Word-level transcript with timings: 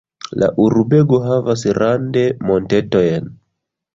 La 0.43 0.47
urbego 0.63 1.19
havas 1.25 1.65
rande 1.79 2.25
montetojn. 2.47 3.29